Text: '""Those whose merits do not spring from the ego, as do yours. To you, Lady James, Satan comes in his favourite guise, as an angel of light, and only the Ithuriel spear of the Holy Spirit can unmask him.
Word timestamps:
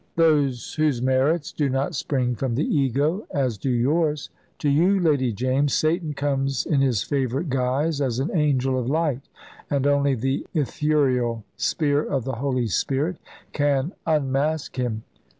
'""Those 0.15 0.73
whose 0.73 0.99
merits 0.99 1.51
do 1.51 1.69
not 1.69 1.93
spring 1.93 2.33
from 2.33 2.55
the 2.55 2.65
ego, 2.65 3.27
as 3.29 3.55
do 3.59 3.69
yours. 3.69 4.31
To 4.57 4.67
you, 4.67 4.99
Lady 4.99 5.31
James, 5.31 5.75
Satan 5.75 6.15
comes 6.15 6.65
in 6.65 6.81
his 6.81 7.03
favourite 7.03 7.49
guise, 7.51 8.01
as 8.01 8.17
an 8.17 8.35
angel 8.35 8.79
of 8.79 8.89
light, 8.89 9.21
and 9.69 9.85
only 9.85 10.15
the 10.15 10.43
Ithuriel 10.55 11.43
spear 11.55 12.01
of 12.03 12.23
the 12.23 12.37
Holy 12.41 12.65
Spirit 12.65 13.17
can 13.53 13.93
unmask 14.07 14.75
him. 14.77 15.03